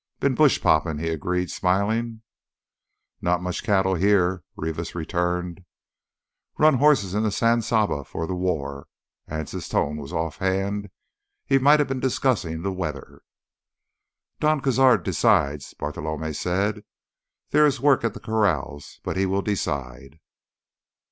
"Been 0.19 0.33
bush 0.33 0.59
poppin'," 0.59 0.97
he 0.97 1.09
agreed, 1.09 1.51
smiling. 1.51 2.23
"Not 3.21 3.39
much 3.39 3.61
cattle 3.61 3.93
here," 3.93 4.43
Rivas 4.55 4.95
returned. 4.95 5.63
"Run 6.57 6.79
hosses 6.79 7.13
in 7.13 7.21
th' 7.23 7.31
San 7.31 7.61
Sabe 7.61 8.03
'fore 8.07 8.25
th' 8.25 8.31
war." 8.31 8.87
Anse's 9.27 9.69
tone 9.69 9.97
was 9.97 10.11
offhand, 10.11 10.89
he 11.45 11.59
might 11.59 11.77
have 11.79 11.87
been 11.87 11.99
discussing 11.99 12.63
the 12.63 12.73
weather. 12.73 13.21
"Don 14.39 14.59
Cazar 14.59 14.97
decides," 15.03 15.75
Bartolomé 15.75 16.35
said. 16.35 16.83
"There 17.51 17.67
is 17.67 17.79
work 17.79 18.03
at 18.03 18.15
the 18.15 18.19
corrals, 18.19 18.99
but 19.03 19.17
he 19.17 19.27
will 19.27 19.43
decide." 19.43 20.19